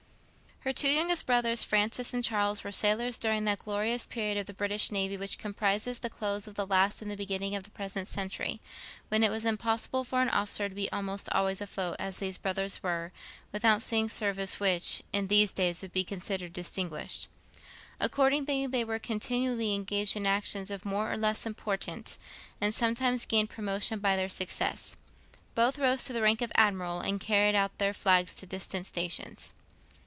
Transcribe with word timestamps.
Her 0.63 0.73
two 0.73 0.91
youngest 0.91 1.25
brothers, 1.25 1.63
Francis 1.63 2.13
and 2.13 2.23
Charles, 2.23 2.63
were 2.63 2.71
sailors 2.71 3.17
during 3.17 3.45
that 3.45 3.57
glorious 3.65 4.05
period 4.05 4.37
of 4.37 4.45
the 4.45 4.53
British 4.53 4.91
navy 4.91 5.17
which 5.17 5.39
comprises 5.39 5.97
the 5.97 6.09
close 6.11 6.45
of 6.47 6.53
the 6.53 6.67
last 6.67 7.01
and 7.01 7.09
the 7.09 7.17
beginning 7.17 7.55
of 7.55 7.63
the 7.63 7.71
present 7.71 8.07
century, 8.07 8.61
when 9.09 9.23
it 9.23 9.31
was 9.31 9.43
impossible 9.43 10.03
for 10.03 10.21
an 10.21 10.29
officer 10.29 10.69
to 10.69 10.75
be 10.75 10.87
almost 10.91 11.29
always 11.31 11.61
afloat, 11.61 11.95
as 11.97 12.17
these 12.17 12.37
brothers 12.37 12.83
were, 12.83 13.11
without 13.51 13.81
seeing 13.81 14.07
service 14.07 14.59
which, 14.59 15.01
in 15.11 15.29
these 15.29 15.51
days, 15.51 15.81
would 15.81 15.93
be 15.93 16.03
considered 16.03 16.53
distinguished. 16.53 17.27
Accordingly, 17.99 18.67
they 18.67 18.83
were 18.85 18.99
continually 18.99 19.73
engaged 19.73 20.15
in 20.15 20.27
actions 20.27 20.69
of 20.69 20.85
more 20.85 21.11
or 21.11 21.17
less 21.17 21.47
importance, 21.47 22.19
and 22.61 22.71
sometimes 22.75 23.25
gained 23.25 23.49
promotion 23.49 23.97
by 23.97 24.15
their 24.15 24.29
success. 24.29 24.95
Both 25.55 25.79
rose 25.79 26.03
to 26.03 26.13
the 26.13 26.21
rank 26.21 26.43
of 26.43 26.51
Admiral, 26.53 26.99
and 26.99 27.19
carried 27.19 27.55
out 27.55 27.75
their 27.79 27.95
flags 27.95 28.35
to 28.35 28.45
distant 28.45 28.85
stations. 28.85 29.53